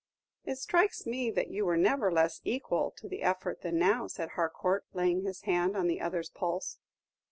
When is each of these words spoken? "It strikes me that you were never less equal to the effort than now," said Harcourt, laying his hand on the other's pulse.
"It 0.45 0.57
strikes 0.57 1.05
me 1.05 1.29
that 1.29 1.51
you 1.51 1.63
were 1.63 1.77
never 1.77 2.11
less 2.11 2.41
equal 2.43 2.89
to 2.97 3.07
the 3.07 3.21
effort 3.21 3.61
than 3.61 3.77
now," 3.77 4.07
said 4.07 4.29
Harcourt, 4.29 4.83
laying 4.95 5.21
his 5.25 5.41
hand 5.43 5.77
on 5.77 5.85
the 5.85 6.01
other's 6.01 6.31
pulse. 6.31 6.79